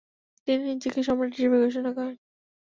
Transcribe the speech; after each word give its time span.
তিনি 0.47 0.63
নিজেকে 0.69 0.99
সম্রাট 1.07 1.31
হিসেবে 1.35 1.57
ঘোষণা 1.63 1.91
করে। 1.97 2.13